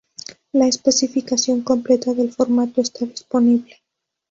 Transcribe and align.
La 0.53 0.65
especificación 0.65 1.61
completa 1.61 2.15
del 2.15 2.31
formato 2.31 2.81
está 2.81 3.05
disponible. 3.05 3.83